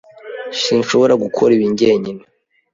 Sinshobora 0.61 1.13
gukora 1.23 1.51
ibi 1.57 1.67
njyenyine. 1.73 2.23